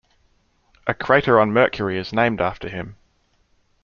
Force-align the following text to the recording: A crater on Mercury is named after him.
A 0.87 0.95
crater 0.95 1.39
on 1.39 1.51
Mercury 1.53 1.95
is 1.99 2.11
named 2.11 2.41
after 2.41 2.67
him. 2.69 2.95